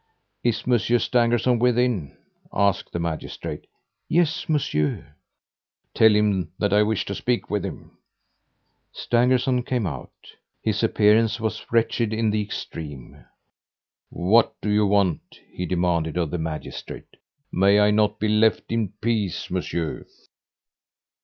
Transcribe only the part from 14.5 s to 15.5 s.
do you want?"